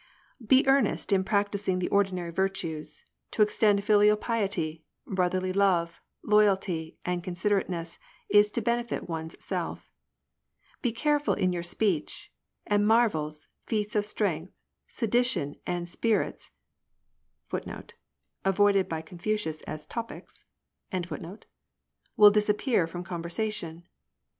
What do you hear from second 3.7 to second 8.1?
filial piety, brotherly love, loyalty, and considerateness,